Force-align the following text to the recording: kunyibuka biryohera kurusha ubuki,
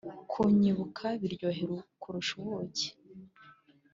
kunyibuka 0.31 1.05
biryohera 1.21 1.77
kurusha 2.01 2.31
ubuki, 2.41 2.87